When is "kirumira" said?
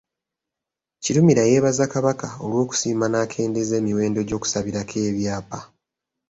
1.03-1.43